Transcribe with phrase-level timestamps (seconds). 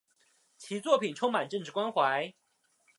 [0.57, 2.33] 其作品充满政治关怀。